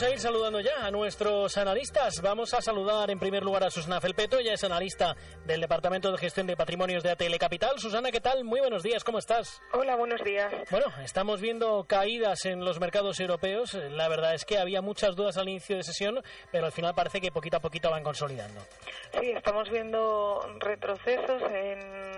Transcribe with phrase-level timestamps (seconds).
[0.00, 2.22] Vamos a ir saludando ya a nuestros analistas.
[2.22, 5.14] Vamos a saludar en primer lugar a Susana Felpeto, ella es analista
[5.44, 7.78] del Departamento de Gestión de Patrimonios de ATL Capital.
[7.78, 8.42] Susana, ¿qué tal?
[8.44, 9.60] Muy buenos días, ¿cómo estás?
[9.74, 10.50] Hola, buenos días.
[10.70, 13.74] Bueno, estamos viendo caídas en los mercados europeos.
[13.74, 17.20] La verdad es que había muchas dudas al inicio de sesión, pero al final parece
[17.20, 18.62] que poquito a poquito van consolidando.
[19.20, 22.09] Sí, estamos viendo retrocesos en,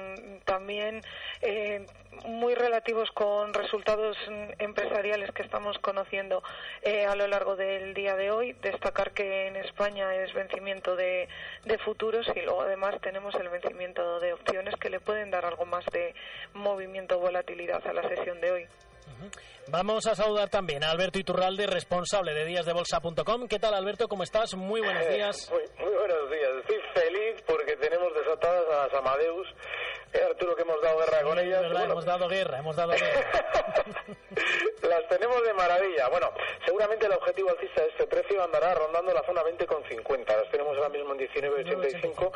[0.45, 1.03] también
[1.41, 1.87] eh,
[2.27, 4.17] muy relativos con resultados
[4.59, 6.43] empresariales que estamos conociendo
[6.83, 8.53] eh, a lo largo del día de hoy.
[8.63, 11.29] Destacar que en España es vencimiento de,
[11.65, 15.65] de futuros y luego además tenemos el vencimiento de opciones que le pueden dar algo
[15.65, 16.15] más de
[16.55, 18.69] movimiento o volatilidad a la sesión de hoy.
[19.69, 23.47] Vamos a saludar también a Alberto Iturralde, responsable de díasdebolsa.com.
[23.47, 24.09] ¿Qué tal, Alberto?
[24.09, 24.55] ¿Cómo estás?
[24.55, 25.51] Muy buenos días.
[25.51, 26.51] Muy, muy buenos días.
[26.61, 29.47] Estoy feliz porque tenemos desatadas a las Amadeus.
[30.13, 31.63] Eh, Arturo, que hemos dado guerra con ellas.
[31.63, 33.55] verdad, Bueno, hemos dado guerra, hemos dado guerra.
[34.83, 36.09] las tenemos de maravilla.
[36.09, 36.33] Bueno,
[36.67, 40.27] seguramente el objetivo alcista de este precio andará rondando la zona 20,50.
[40.27, 42.31] Las tenemos ahora mismo en 19,85.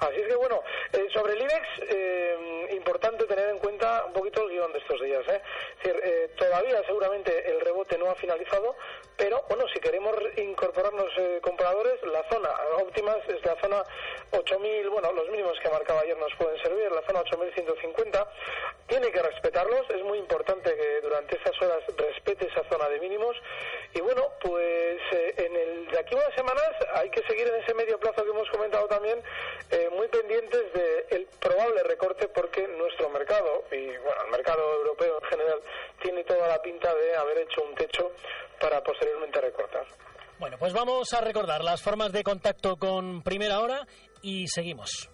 [0.00, 4.42] Así es que, bueno, eh, sobre el IBEX, eh, importante tener en cuenta un poquito
[4.42, 5.22] el guion de estos días.
[5.28, 5.40] ¿eh?
[5.78, 8.76] Es decir, eh, todavía seguramente el rebote no ha finalizado,
[9.16, 13.84] pero, bueno, si queremos incorporarnos eh, compradores, la zona óptima es la zona
[14.32, 18.26] 8.000, bueno, los mínimos que marcaba ayer nos pueden servir, la zona 8.150.
[18.88, 23.36] Tiene que respetarlos, es muy importante que durante estas horas respete esa zona de mínimos.
[23.94, 27.74] Y bueno, pues eh, en el de aquí unas semanas hay que seguir en ese
[27.74, 29.22] medio plazo que hemos comentado también,
[29.70, 35.28] eh, muy pendientes del probable recorte porque nuestro mercado, y bueno, el mercado europeo en
[35.28, 35.60] general,
[36.02, 38.12] tiene toda la pinta de haber hecho un techo
[38.60, 39.86] para posteriormente recortar.
[40.38, 43.86] Bueno, pues vamos a recordar las formas de contacto con Primera Hora
[44.20, 45.13] y seguimos.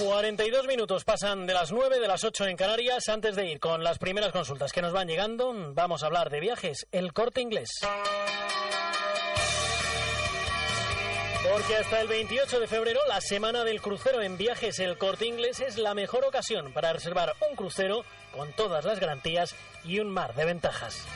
[0.00, 3.08] 42 minutos pasan de las 9 de las 8 en Canarias.
[3.10, 6.40] Antes de ir con las primeras consultas que nos van llegando, vamos a hablar de
[6.40, 6.86] viajes.
[6.90, 7.68] El corte inglés.
[11.52, 15.60] Porque hasta el 28 de febrero, la semana del crucero en viajes El Corte Inglés
[15.60, 20.34] es la mejor ocasión para reservar un crucero con todas las garantías y un mar
[20.34, 21.06] de ventajas.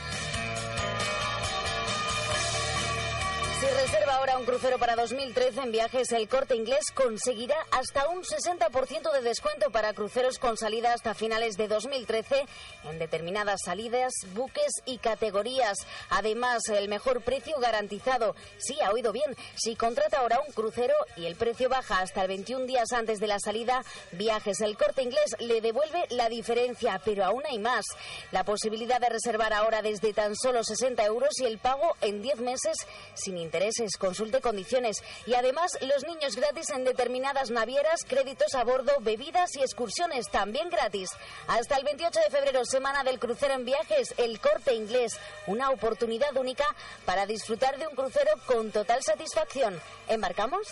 [3.64, 8.22] Si reserva ahora un crucero para 2013 en viajes, el corte inglés conseguirá hasta un
[8.22, 12.44] 60% de descuento para cruceros con salida hasta finales de 2013
[12.84, 15.78] en determinadas salidas, buques y categorías.
[16.10, 18.34] Además, el mejor precio garantizado.
[18.58, 19.34] Sí, ha oído bien.
[19.56, 23.28] Si contrata ahora un crucero y el precio baja hasta el 21 días antes de
[23.28, 23.82] la salida,
[24.12, 27.00] viajes, el corte inglés le devuelve la diferencia.
[27.02, 27.86] Pero aún hay más.
[28.30, 32.40] La posibilidad de reservar ahora desde tan solo 60 euros y el pago en 10
[32.40, 32.76] meses
[33.14, 33.96] sin intereses.
[33.96, 35.02] Consulte condiciones.
[35.26, 40.68] Y además, los niños gratis en determinadas navieras, créditos a bordo, bebidas y excursiones también
[40.70, 41.10] gratis.
[41.46, 45.18] Hasta el 28 de febrero, semana del crucero en viajes, el corte inglés.
[45.46, 46.64] Una oportunidad única
[47.04, 49.80] para disfrutar de un crucero con total satisfacción.
[50.08, 50.66] ¿Embarcamos?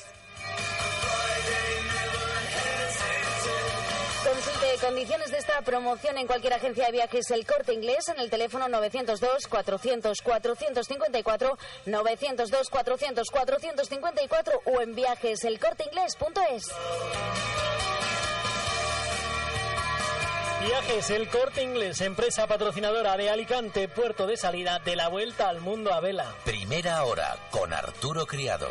[4.32, 8.30] Consulte condiciones de esta promoción en cualquier agencia de viajes El Corte Inglés en el
[8.30, 16.64] teléfono 902 400 454 902 400 454 o en viajeselcorteinglés.es.
[20.66, 25.60] Viajes El Corte Inglés, empresa patrocinadora de Alicante, puerto de salida de la vuelta al
[25.60, 26.34] mundo a vela.
[26.46, 28.68] Primera hora con Arturo Criado.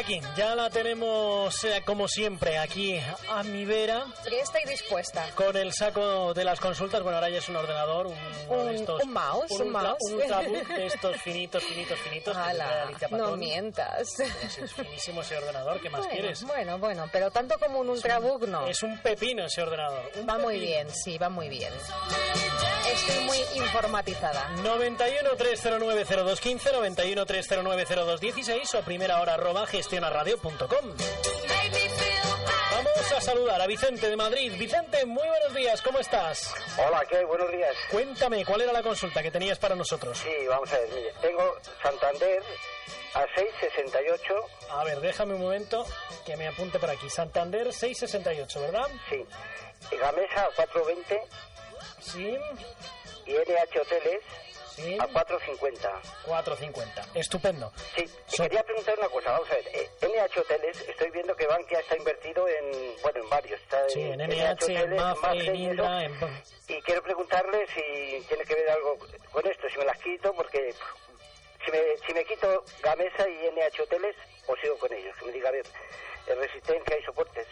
[0.00, 2.98] Aquí, ya la tenemos eh, como siempre aquí
[3.28, 4.04] a mi vera.
[4.24, 5.26] Presta y dispuesta.
[5.34, 8.16] Con el saco de las consultas, bueno, ahora ya es un ordenador, un,
[8.48, 9.98] Un- de estos, un mouse, un, un ultra- mouse.
[10.08, 12.36] un ultrabook de estos finitos, finitos, finitos.
[12.36, 14.08] Ala, no mientas.
[14.16, 16.42] Pues es finísimo ese ordenador, ¿qué más bueno, quieres?
[16.44, 18.66] bueno, bueno, pero tanto como un ultrabook no.
[18.66, 20.10] Es un pepino ese ordenador.
[20.28, 21.72] Va muy bien, sí, va muy bien.
[22.92, 24.48] Estoy muy informatizada.
[24.62, 30.94] 91 309 0215, 91 309 0216 o primera hora arroba gestionaradio.com.
[32.72, 34.52] Vamos a saludar a Vicente de Madrid.
[34.58, 36.54] Vicente, muy buenos días, ¿cómo estás?
[36.78, 37.24] Hola, ¿qué hay?
[37.24, 37.74] Buenos días.
[37.90, 40.18] Cuéntame, ¿cuál era la consulta que tenías para nosotros?
[40.18, 42.42] Sí, vamos a ver, mire, tengo Santander
[43.14, 44.34] a 668,
[44.70, 45.84] A ver, déjame un momento
[46.24, 47.10] que me apunte por aquí.
[47.10, 48.86] Santander 668, ¿verdad?
[49.10, 49.24] sí,
[49.92, 51.20] y Gamesa a 420
[52.00, 52.36] Sí,
[53.26, 54.20] y NH Hoteles
[54.76, 55.88] sí, a 450.
[56.26, 57.06] 450.
[57.14, 57.72] Estupendo.
[57.94, 61.46] Sí, So- quería preguntar una cosa, vamos a ver, eh, NH Hoteles, estoy viendo que
[61.46, 63.60] Bankia está invertido en, bueno, en varios.
[63.60, 65.56] Está Sí, en NH, en Hoteles, Mafre, en.
[65.56, 66.18] Indra, en...
[66.68, 68.98] Y quiero preguntarle si tiene que ver algo
[69.32, 70.74] con esto, si me las quito, porque
[71.64, 74.16] si me, si me quito Gamesa y NH Hoteles,
[74.46, 75.14] o sigo con ellos.
[75.18, 75.66] Que me diga, a ver,
[76.26, 77.46] eh, resistencia y soportes.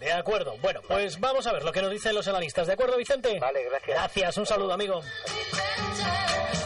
[0.00, 0.56] De acuerdo.
[0.62, 2.66] Bueno, pues vamos a ver lo que nos dicen los analistas.
[2.66, 3.38] ¿De acuerdo, Vicente?
[3.38, 3.96] Vale, gracias.
[3.96, 5.02] Gracias, un saludo, amigo.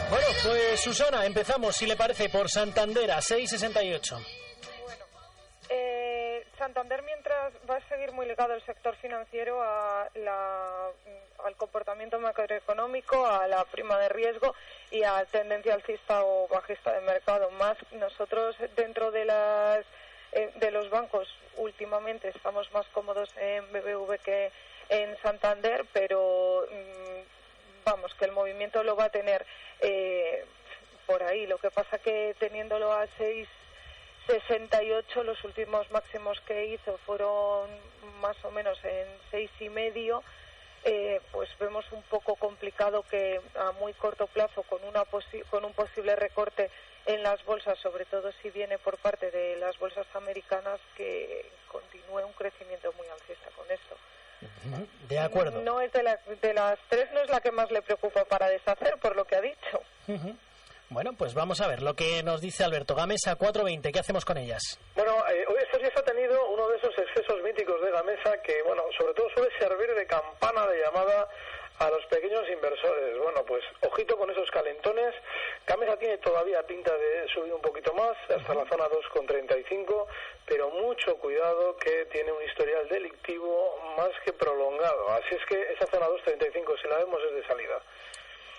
[0.09, 4.19] Bueno, pues Susana, empezamos, si le parece, por Santander a 668.
[5.69, 10.89] Eh, Santander, mientras va a seguir muy ligado el sector financiero a la-
[11.43, 14.55] al comportamiento macroeconómico, a la prima de riesgo
[14.91, 17.49] y a tendencia alcista o bajista de mercado.
[17.51, 19.85] Más nosotros dentro de las
[20.35, 21.27] de los bancos
[21.57, 24.51] últimamente estamos más cómodos en BBV que
[24.89, 29.45] en Santander, pero mm, vamos que el movimiento lo va a tener
[29.79, 30.45] eh,
[31.05, 31.47] por ahí.
[31.47, 33.47] Lo que pasa que teniéndolo a seis
[34.27, 37.69] 68 los últimos máximos que hizo fueron
[38.21, 40.23] más o menos en seis y medio
[40.85, 45.65] eh, pues vemos un poco complicado que a muy corto plazo con una posi- con
[45.65, 46.69] un posible recorte
[47.07, 52.25] en las bolsas sobre todo si viene por parte de las bolsas americanas que continúe
[52.25, 53.95] un crecimiento muy alcista con esto
[55.09, 55.61] De acuerdo.
[55.61, 58.47] no es de, las de las tres no es la que más le preocupa para
[58.47, 59.81] deshacer por lo que ha dicho.
[60.89, 63.91] Bueno, pues vamos a ver lo que nos dice Alberto Gamesa 420.
[63.91, 64.79] ¿Qué hacemos con ellas?
[64.95, 68.61] Bueno, eh, hoy estos días ha tenido uno de esos excesos míticos de Gamesa que,
[68.61, 71.27] bueno, sobre todo suele servir de campana de llamada
[71.79, 73.17] a los pequeños inversores.
[73.17, 75.15] Bueno, pues ojito con esos calentones.
[75.65, 80.05] Gamesa tiene todavía pinta de subir un poquito más, hasta la zona 2,35,
[80.45, 85.09] pero mucho cuidado que tiene un historial delictivo más que prolongado.
[85.13, 87.81] Así es que esa zona 2,35, si la vemos, es de salida.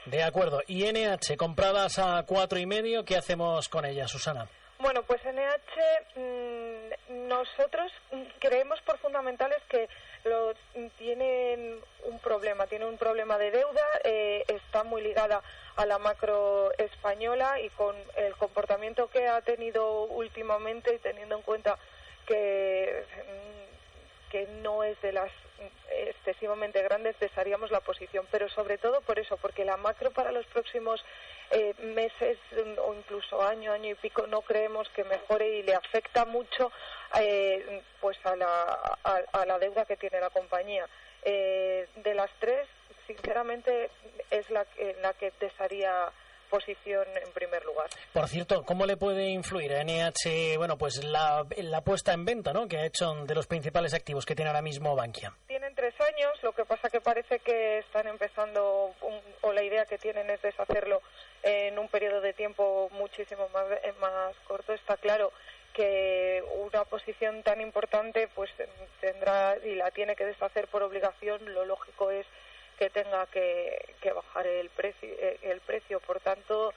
[0.07, 0.63] De acuerdo.
[0.69, 4.49] Y NH, compradas a cuatro y medio, ¿qué hacemos con ellas, Susana?
[4.79, 9.89] Bueno, pues NH, mm, nosotros mm, creemos por fundamentales que
[10.25, 10.55] lo,
[10.99, 15.43] tienen un problema, tiene un problema de deuda, eh, está muy ligada
[15.75, 21.43] a la macro española y con el comportamiento que ha tenido últimamente y teniendo en
[21.43, 21.79] cuenta
[22.27, 25.33] que, mm, que no es de las
[25.91, 30.47] excesivamente grandes, desharíamos la posición, pero sobre todo por eso, porque la macro para los
[30.47, 31.05] próximos
[31.51, 35.75] eh, meses mm, o incluso año, año y pico no creemos que mejore y le
[35.75, 36.71] afecta mucho
[37.21, 38.99] eh, pues a la,
[39.33, 40.87] a, la deuda que tiene la compañía.
[41.23, 42.67] Eh, de las tres,
[43.07, 43.91] sinceramente,
[44.31, 46.11] es la, que- la que desharía
[46.47, 47.89] posición en primer lugar.
[48.13, 52.53] Por cierto, ¿cómo le puede influir a NH, bueno, pues la, la puesta en venta,
[52.53, 52.67] ¿no?
[52.69, 55.33] Que ha hecho de los principales activos que tiene ahora mismo Bankia.
[55.47, 59.85] Tienen tres años, lo que pasa que parece que están empezando, un- o la idea
[59.85, 61.01] que tienen es deshacerlo
[61.43, 64.73] en un periodo de tiempo muchísimo más, eh, más corto.
[64.73, 65.33] Está claro
[65.75, 68.51] que una posición tan importante pues
[69.01, 71.53] tendrá y la tiene que deshacer por obligación.
[71.53, 72.27] Lo lógico es
[72.79, 76.01] que tenga que, que bajar el precio, eh, el precio.
[76.01, 76.73] Por tanto,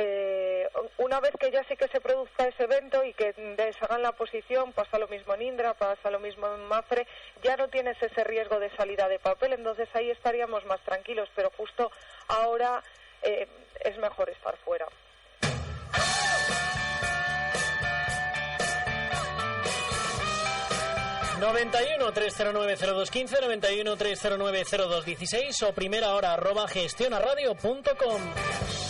[0.00, 4.12] eh, una vez que ya sí que se produzca ese evento y que deshagan la
[4.12, 7.04] posición, pasa lo mismo en Indra, pasa lo mismo en Mafre,
[7.42, 11.50] ya no tienes ese riesgo de salida de papel, entonces ahí estaríamos más tranquilos, pero
[11.56, 11.90] justo
[12.28, 12.80] ahora
[13.22, 13.48] eh,
[13.80, 14.86] es mejor estar fuera.
[21.40, 28.87] 91 309 0215, 91 309 0216 o primera hora arroba gestionaradio.com.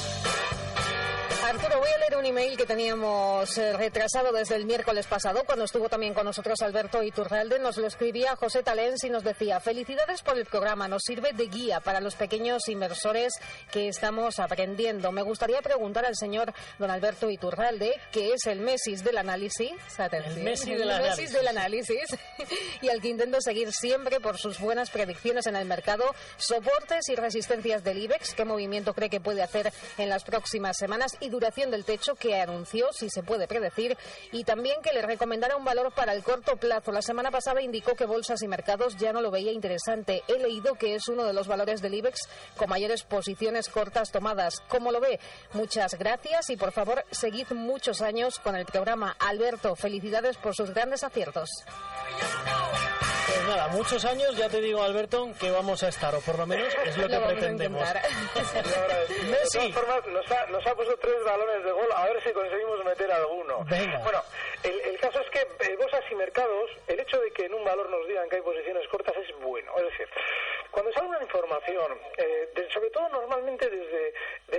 [1.49, 5.65] Arturo, voy a leer un email que teníamos eh, retrasado desde el miércoles pasado, cuando
[5.65, 7.59] estuvo también con nosotros Alberto Iturralde.
[7.59, 11.47] Nos lo escribía José Talens y nos decía, felicidades por el programa, nos sirve de
[11.47, 13.33] guía para los pequeños inversores
[13.73, 15.11] que estamos aprendiendo.
[15.11, 20.45] Me gustaría preguntar al señor don Alberto Iturralde, que es el Messi del análisis, el
[20.45, 21.33] Messi, del, análisis.
[21.33, 22.19] del análisis,
[22.83, 27.17] y al que intento seguir siempre por sus buenas predicciones en el mercado, soportes y
[27.17, 31.71] resistencias del IBEX, qué movimiento cree que puede hacer en las próximas semanas y duración
[31.71, 33.97] del techo que anunció, si se puede predecir,
[34.33, 36.91] y también que le recomendara un valor para el corto plazo.
[36.91, 40.23] La semana pasada indicó que bolsas y mercados ya no lo veía interesante.
[40.27, 44.61] He leído que es uno de los valores del IBEX con mayores posiciones cortas tomadas.
[44.69, 45.21] ¿Cómo lo ve?
[45.53, 49.17] Muchas gracias y por favor seguid muchos años con el programa.
[49.21, 51.49] Alberto, felicidades por sus grandes aciertos.
[53.29, 56.47] Pues nada, muchos años, ya te digo, Alberto, que vamos a estar, o por lo
[56.47, 57.83] menos es lo que pretendemos.
[58.35, 62.33] de todas formas, nos ha, nos ha, puesto tres balones de gol, a ver si
[62.33, 63.67] conseguimos meter alguno.
[63.69, 64.23] Bueno,
[64.63, 67.65] el, el, caso es que eh, bolsas y mercados, el hecho de que en un
[67.65, 69.73] valor nos digan que hay posiciones cortas es bueno.
[69.77, 70.09] Es decir,
[70.71, 74.15] cuando sale una información, eh, sobre todo normalmente desde,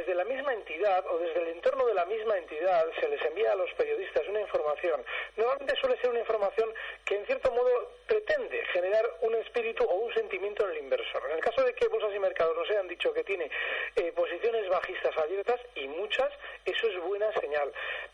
[0.10, 3.52] desde la misma entidad o desde el entorno de la misma entidad, se les envía
[3.52, 5.06] a los periodistas una información.
[5.38, 6.74] Normalmente suele ser una información
[7.06, 11.22] que en cierto modo pretende generar un espíritu o un sentimiento en el inversor.
[11.30, 13.52] En el caso de que bolsas y mercados nos hayan dicho que tiene
[13.98, 16.34] eh, posiciones bajistas abiertas y muchas,
[16.66, 17.72] eso es buena señal.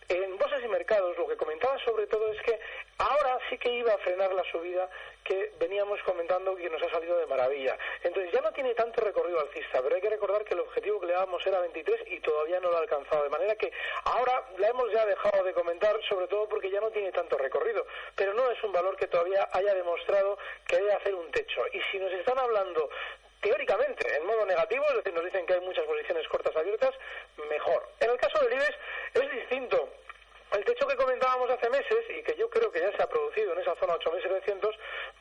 [0.09, 2.59] En bolsas y mercados lo que comentaba sobre todo es que
[2.97, 4.89] ahora sí que iba a frenar la subida
[5.23, 7.77] que veníamos comentando que nos ha salido de maravilla.
[8.03, 11.07] Entonces ya no tiene tanto recorrido alcista, pero hay que recordar que el objetivo que
[11.07, 13.23] le dábamos era 23 y todavía no lo ha alcanzado.
[13.23, 13.71] De manera que
[14.03, 17.85] ahora la hemos ya dejado de comentar, sobre todo porque ya no tiene tanto recorrido.
[18.15, 20.37] Pero no es un valor que todavía haya demostrado
[20.67, 21.65] que debe hacer un techo.
[21.73, 22.89] Y si nos están hablando
[23.41, 26.93] teóricamente en modo negativo, es decir, nos dicen que hay muchas posiciones cortas abiertas,
[27.49, 27.87] mejor.
[27.99, 28.75] En el caso del IBEX
[29.15, 29.89] es distinto
[30.55, 33.51] el techo que comentábamos hace meses y que yo creo que ya se ha producido
[33.53, 34.75] en esa zona 8.700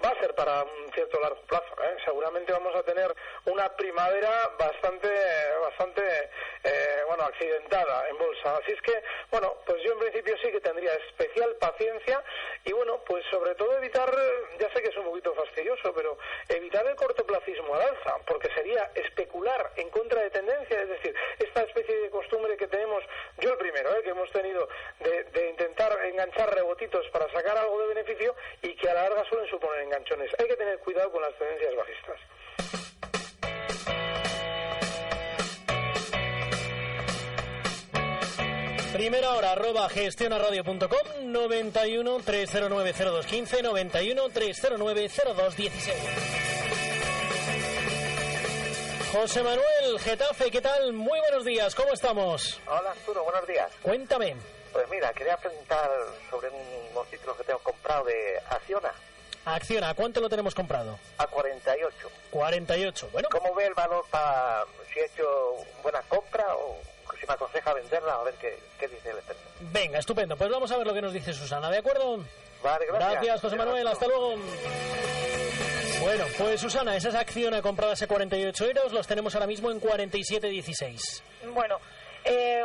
[0.05, 1.75] va a ser para un cierto largo plazo.
[1.83, 1.97] ¿eh?
[2.05, 3.12] Seguramente vamos a tener
[3.47, 5.11] una primavera bastante,
[5.61, 6.03] bastante
[6.62, 8.57] eh, bueno, accidentada en bolsa.
[8.59, 12.23] Así es que, bueno, pues yo en principio sí que tendría especial paciencia
[12.64, 14.11] y bueno, pues sobre todo evitar,
[14.61, 16.17] ya sé que es un poquito fastidioso, pero
[16.49, 21.62] evitar el cortoplacismo al alza, porque sería especular en contra de tendencia, es decir, esta
[21.62, 23.03] especie de costumbre que tenemos,
[23.38, 24.03] yo el primero, ¿eh?
[24.03, 24.69] que hemos tenido
[25.00, 29.25] de de, intentar enganchar rebotitos para sacar algo de beneficio y que a la larga
[29.28, 30.31] suelen suponer enganchones.
[30.38, 32.21] Hay que tener cuidado con las tendencias bajistas.
[38.93, 46.54] Primera hora, arroba gestionaradio.com, 91 309 0215, 91 309 0216.
[49.12, 50.93] José Manuel Getafe, ¿qué tal?
[50.93, 52.61] Muy buenos días, ¿cómo estamos?
[52.66, 53.71] Hola Arturo, buenos días.
[53.83, 54.37] Cuéntame.
[54.75, 55.88] Pues mira, quería preguntar
[56.28, 58.93] sobre unos títulos que tengo comprado de Acciona.
[59.45, 60.99] Acciona, ¿cuánto lo tenemos comprado?
[61.19, 62.11] A 48.
[62.33, 63.28] 48, bueno.
[63.31, 65.25] ¿Cómo ve el valor para si he hecho
[65.81, 66.81] buena compra o
[67.21, 68.14] si me aconseja venderla?
[68.14, 69.43] A ver qué, dice el experto.
[69.61, 70.37] Venga, estupendo.
[70.37, 72.25] Pues vamos a ver lo que nos dice Susana, ¿de acuerdo?
[72.61, 73.12] Vale, gracias.
[73.12, 73.87] Gracias, José Manuel.
[73.87, 74.35] Hasta luego.
[76.00, 81.23] Bueno, pues Susana, esas acciones compradas a 48 euros los tenemos ahora mismo en 47,16.
[81.52, 81.78] Bueno,
[82.25, 82.64] eh,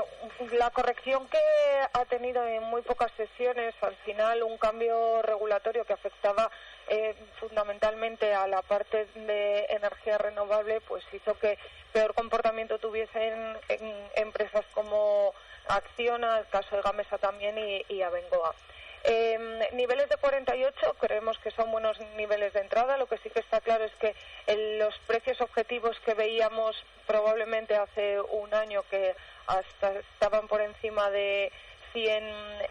[0.53, 1.37] la corrección que
[1.93, 6.49] ha tenido en muy pocas sesiones, al final un cambio regulatorio que afectaba
[6.87, 11.57] eh, fundamentalmente a la parte de energía renovable, pues hizo que
[11.91, 15.33] peor comportamiento tuviesen en empresas como
[15.67, 18.55] Acciona, el caso de Gamesa también y, y Abengoa.
[19.11, 19.39] Eh,
[19.73, 22.95] niveles de 48 creemos que son buenos niveles de entrada.
[22.95, 24.13] Lo que sí que está claro es que
[24.77, 26.75] los precios objetivos que veíamos
[27.07, 29.15] probablemente hace un año que
[29.47, 31.51] hasta estaban por encima de
[31.91, 32.23] 100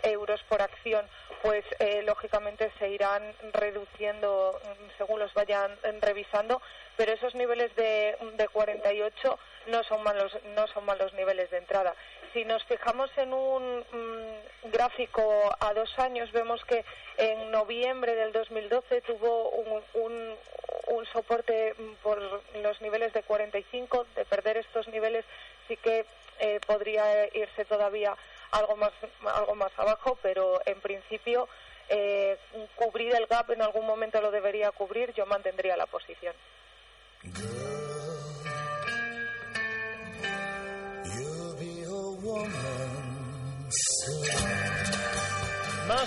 [0.04, 1.04] euros por acción,
[1.42, 6.62] pues eh, lógicamente se irán reduciendo mm, según los vayan revisando,
[6.96, 11.94] pero esos niveles de, de 48 no son malos no son malos niveles de entrada.
[12.32, 15.22] Si nos fijamos en un mm, gráfico
[15.60, 16.84] a dos años, vemos que
[17.16, 20.34] en noviembre del 2012 tuvo un, un,
[20.88, 22.20] un soporte por
[22.62, 24.06] los niveles de 45.
[24.14, 25.24] De perder estos niveles
[25.66, 26.04] sí que
[26.40, 28.16] eh, podría irse todavía
[28.50, 28.92] algo más,
[29.24, 31.48] algo más abajo, pero en principio
[31.88, 32.36] eh,
[32.76, 36.34] cubrir el gap en algún momento lo debería cubrir, yo mantendría la posición.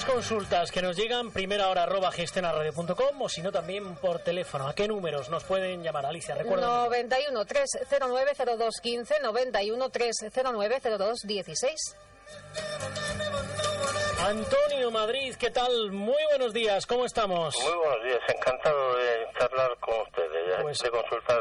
[0.02, 4.68] Más consultas que nos llegan, primera hora arroba gestionarradio.com o si no también por teléfono.
[4.68, 6.34] ¿A qué números nos pueden llamar, Alicia?
[6.34, 6.66] Recuerda.
[6.86, 11.96] 91 309 0215, 91 309 0216.
[14.26, 15.92] Antonio Madrid, ¿qué tal?
[15.92, 17.56] Muy buenos días, ¿cómo estamos?
[17.62, 21.40] Muy buenos días, encantado de charlar con ustedes, Pues- de consultar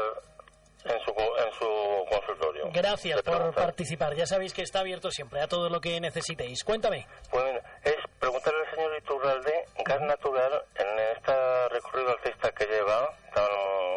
[0.83, 2.69] en su, co- en su consultorio.
[2.73, 4.15] Gracias por participar.
[4.15, 6.63] Ya sabéis que está abierto siempre a todo lo que necesitéis.
[6.63, 7.05] Cuéntame.
[7.29, 9.53] Pues mira, es preguntarle al señor Iturralde,
[9.91, 13.45] gas natural, en este recorrido alcista que lleva, tan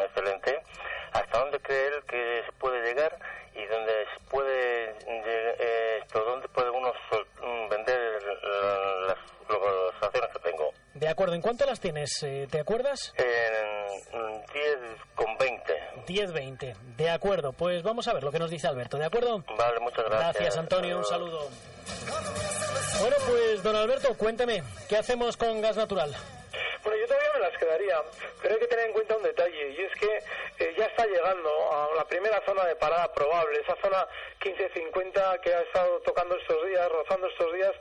[0.03, 0.61] excelente,
[1.13, 3.17] hasta dónde cree él que se puede llegar
[3.53, 8.23] y dónde se puede eh, esto, dónde puede uno mm, vender
[9.07, 10.73] las, las acciones que tengo.
[10.95, 12.23] De acuerdo, ¿en cuánto las tienes?
[12.23, 13.13] Eh, ¿Te acuerdas?
[13.17, 14.77] En mm, 10
[15.15, 15.73] con 20.
[16.07, 16.75] 10-20.
[16.97, 19.45] De acuerdo, pues vamos a ver lo que nos dice Alberto, ¿de acuerdo?
[19.57, 20.33] Vale, muchas gracias.
[20.33, 21.49] Gracias, Antonio, un saludo.
[22.99, 26.15] Bueno, pues don Alberto, cuénteme, ¿qué hacemos con gas natural?
[27.65, 28.03] Quedaría,
[28.41, 30.19] pero hay que tener en cuenta un detalle, y es que
[30.59, 34.07] eh, ya está llegando a la primera zona de parada probable, esa zona
[34.43, 37.71] 1550 que ha estado tocando estos días, rozando estos días,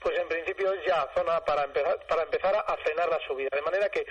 [0.00, 3.50] pues en principio es ya zona para empezar, para empezar a frenar la subida.
[3.52, 4.06] De manera que,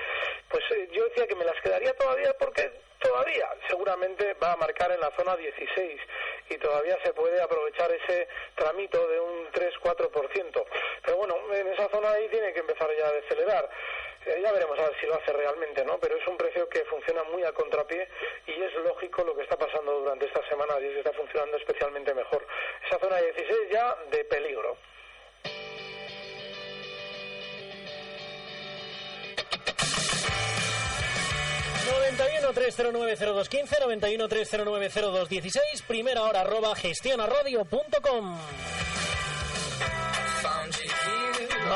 [0.49, 4.91] pues eh, yo decía que me las quedaría todavía porque todavía seguramente va a marcar
[4.91, 6.01] en la zona 16
[6.49, 10.65] y todavía se puede aprovechar ese tramito de un 3-4%.
[11.03, 13.69] Pero bueno, en esa zona ahí tiene que empezar ya a decelerar.
[14.25, 15.99] Eh, ya veremos a ver si lo hace realmente, ¿no?
[15.99, 18.07] Pero es un precio que funciona muy a contrapié
[18.47, 21.57] y es lógico lo que está pasando durante esta semana y es que está funcionando
[21.57, 22.45] especialmente mejor.
[22.87, 24.77] Esa zona 16 ya de peligro.
[31.83, 38.37] ...91 309 0215, 91 309 0216, primera hora arroba gestionaradio.com.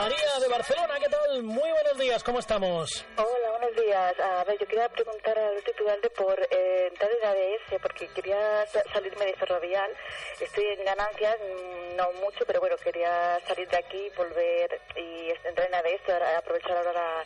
[0.01, 1.41] María de Barcelona, ¿qué tal?
[1.41, 3.03] Muy buenos días, ¿cómo estamos?
[3.17, 4.13] Hola, buenos días.
[4.19, 8.83] A ver, yo quería preguntar al titulante por eh, entrar en ADS, porque quería sa-
[8.93, 9.91] salirme de ferrovial.
[10.39, 15.67] Estoy en ganancias, mm, no mucho, pero bueno, quería salir de aquí, volver y entrar
[15.67, 17.23] en ADS, aprovechar ahora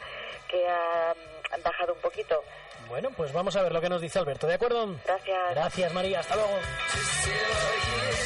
[0.47, 1.13] que ha
[1.57, 2.41] mm, bajado un poquito.
[2.91, 4.85] Bueno, pues vamos a ver lo que nos dice Alberto, ¿de acuerdo?
[5.05, 5.51] Gracias.
[5.55, 6.51] Gracias, María, hasta luego.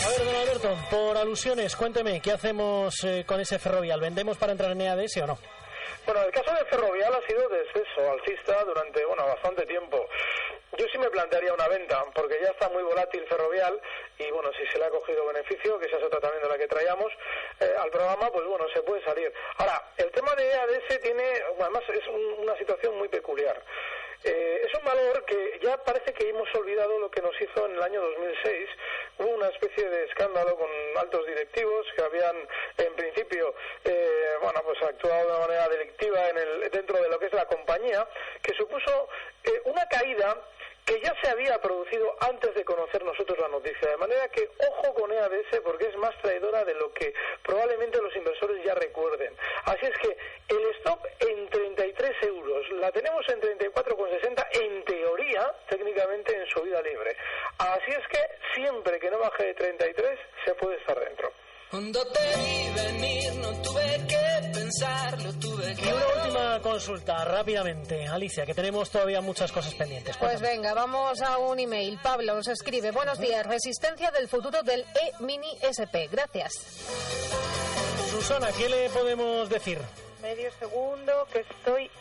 [0.05, 4.01] A ver, don Alberto, por alusiones, cuénteme, ¿qué hacemos eh, con ese ferrovial?
[4.01, 5.37] ¿Vendemos para entrar en EADS o no?
[6.07, 10.07] Bueno, el caso de Ferrovial ha sido descenso alcista durante, bueno, bastante tiempo.
[10.77, 13.79] Yo sí me plantearía una venta, porque ya está muy volátil Ferrovial
[14.19, 16.57] y, bueno, si se le ha cogido beneficio, que esa es otra también de la
[16.57, 17.11] que traíamos
[17.59, 19.31] eh, al programa, pues bueno, se puede salir.
[19.57, 21.23] Ahora, el tema de EADS tiene,
[21.59, 23.59] además, es un- una situación muy peculiar.
[24.23, 27.73] Eh, es un valor que ya parece que hemos olvidado lo que nos hizo en
[27.73, 28.69] el año 2006.
[29.19, 32.35] Hubo una especie de escándalo con altos directivos que habían,
[32.77, 37.27] en principio, eh, bueno, pues actuado de manera delictiva en el, dentro de lo que
[37.27, 38.07] es la compañía,
[38.41, 39.07] que supuso
[39.43, 40.35] eh, una caída
[40.85, 43.89] que ya se había producido antes de conocer nosotros la noticia.
[43.89, 48.15] De manera que ojo con EADS porque es más traidora de lo que probablemente los
[48.15, 49.35] inversores ya recuerden.
[49.65, 50.17] Así es que
[50.55, 57.17] el stop en 33 euros, la tenemos en 34,60 en teoría, técnicamente en subida libre.
[57.57, 58.19] Así es que
[58.53, 61.31] siempre que no baje de 33 se puede estar dentro.
[61.75, 68.07] Cuando te vi venir no tuve que pensarlo, tuve Y una última consulta, rápidamente.
[68.07, 70.15] Alicia, que tenemos todavía muchas cosas pendientes.
[70.15, 71.99] Pues venga, vamos a un email.
[72.01, 76.07] Pablo nos escribe, buenos días, resistencia del futuro del E-Mini SP.
[76.09, 76.53] Gracias.
[78.09, 79.77] Susana, ¿qué le podemos decir?
[80.21, 81.91] Medio segundo que estoy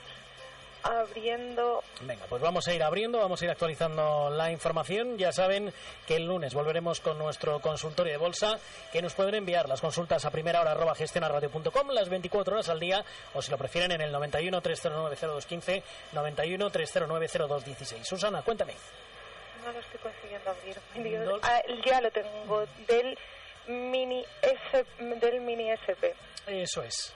[0.84, 1.82] abriendo.
[2.02, 5.16] Venga, pues vamos a ir abriendo, vamos a ir actualizando la información.
[5.18, 5.72] Ya saben
[6.06, 8.58] que el lunes volveremos con nuestro consultorio de bolsa,
[8.92, 12.80] que nos pueden enviar las consultas a primera hora arroba gestionarradio.com las 24 horas al
[12.80, 18.06] día, o si lo prefieren en el 91 309 0215, 91 309 0216.
[18.06, 18.74] Susana, cuéntame.
[19.64, 20.76] No lo estoy consiguiendo abrir.
[21.26, 23.18] No- Ah, ya lo tengo del
[23.66, 26.12] mini S, del mini SP.
[26.46, 27.14] Eso es.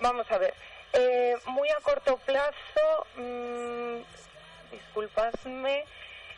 [0.00, 0.52] Vamos a ver.
[0.92, 4.02] Eh, muy a corto plazo, mm,
[4.72, 5.86] disculpadme,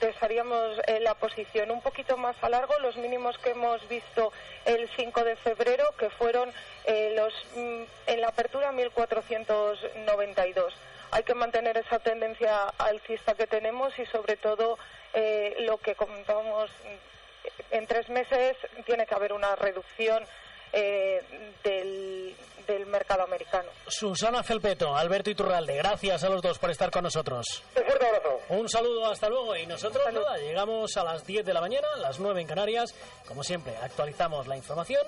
[0.00, 4.32] dejaríamos eh, la posición un poquito más a largo, los mínimos que hemos visto
[4.64, 6.52] el 5 de febrero, que fueron
[6.84, 10.74] eh, los mm, en la apertura 1492.
[11.12, 14.78] Hay que mantener esa tendencia alcista que tenemos y sobre todo
[15.14, 20.24] eh, lo que comentábamos mm, en tres meses tiene que haber una reducción
[20.72, 21.22] eh,
[21.62, 22.34] del,
[22.66, 23.68] del mercado americano.
[23.86, 27.62] Susana Felpeto, Alberto Iturralde, gracias a los dos por estar con nosotros.
[27.76, 28.40] Un fuerte abrazo.
[28.48, 29.56] Un saludo, hasta luego.
[29.56, 32.94] Y nosotros, nada, llegamos a las 10 de la mañana, las 9 en Canarias.
[33.26, 35.02] Como siempre, actualizamos la información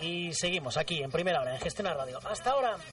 [0.00, 2.18] y seguimos aquí en primera hora en Gestiona Radio.
[2.24, 2.76] Hasta ahora.